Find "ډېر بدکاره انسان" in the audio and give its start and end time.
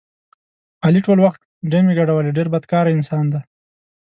2.37-3.25